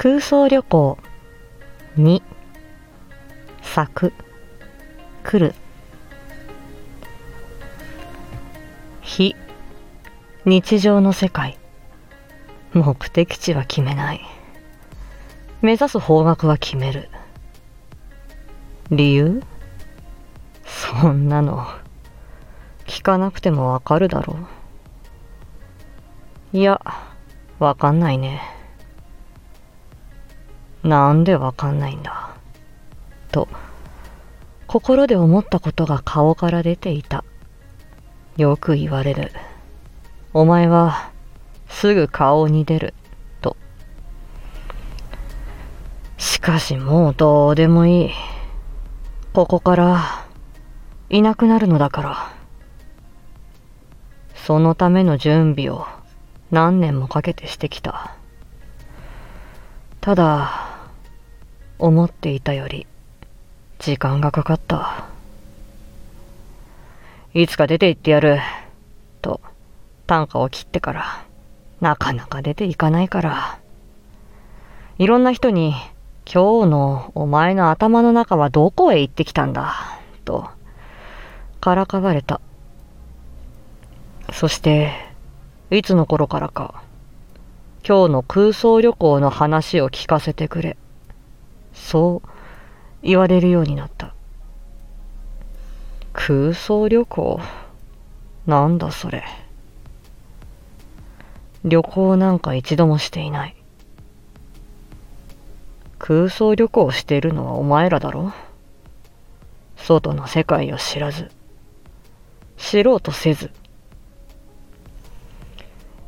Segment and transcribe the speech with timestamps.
[0.00, 0.96] 空想旅行
[1.96, 2.22] に
[3.62, 4.12] 咲く
[5.24, 5.54] 来る。
[9.00, 9.34] 非
[10.44, 11.58] 日常の世界。
[12.74, 14.20] 目的地は決めない。
[15.62, 17.10] 目指す方角は決める。
[18.92, 19.42] 理由？
[20.64, 21.66] そんなの。
[22.86, 24.36] 聞かなくてもわかるだろ
[26.52, 26.56] う。
[26.56, 26.80] いや
[27.58, 28.40] わかんないね。
[30.82, 32.30] なんでわかんないんだ？
[33.30, 33.48] と
[34.66, 37.24] 心で思ったことが顔から出ていた。
[38.36, 39.32] よく言われる。
[40.32, 41.10] お前は
[41.68, 42.94] すぐ顔に出る。
[43.40, 43.56] と。
[46.16, 48.10] しかしもうどうでもいい。
[49.32, 50.26] ここから
[51.10, 52.32] いなくなるのだから。
[54.34, 55.86] そのための準備を
[56.50, 58.14] 何年もかけてしてきた。
[60.00, 60.67] ただ
[61.78, 62.86] 思っていたより
[63.78, 65.06] 時間がかかった。
[67.34, 68.38] いつか出て行ってやる
[69.22, 69.40] と
[70.06, 71.24] 短歌を切ってから
[71.80, 73.58] なかなか出ていかないから。
[74.98, 75.74] いろんな人に
[76.30, 79.74] 今日のお前の頭の中はどこへ行ってきたんだ
[80.24, 80.48] と
[81.60, 82.40] からかわれた。
[84.32, 84.92] そして
[85.70, 86.82] いつの頃からか
[87.86, 90.76] 今日の空想旅行の話を聞かせてくれ。
[91.78, 92.28] そう
[93.02, 94.14] 言われるようになった。
[96.12, 97.40] 空想旅行？
[98.46, 99.24] なんだそれ。
[101.64, 103.56] 旅行なんか一度もしていない。
[105.98, 108.32] 空想旅行してるのはお前らだろ？
[109.76, 111.30] 外の世界を知らず。
[112.56, 113.50] 知ろうとせず。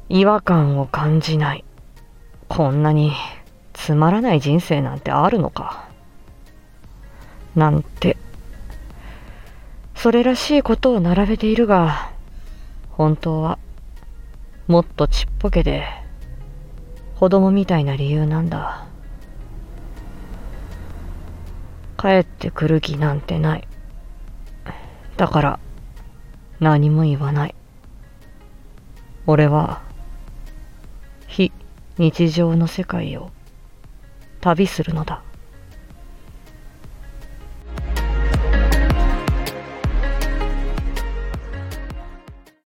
[0.09, 1.65] 違和感を感じない。
[2.49, 3.13] こんなに
[3.91, 5.89] つまらない人生なんてあるのか。
[7.57, 8.17] なんて。
[9.97, 12.13] それらしいことを並べているが
[12.93, 13.59] 本当は
[14.69, 15.89] もっとちっぽけで
[17.17, 18.87] 子供みたいな理由なんだ。
[21.99, 23.67] 帰ってくる気なんてない。
[25.17, 25.61] だから
[26.61, 27.57] 何も言わない。
[29.27, 29.83] 俺は
[31.27, 31.51] 非
[31.99, 33.33] 日常の世界を
[34.41, 35.23] 旅するのだ。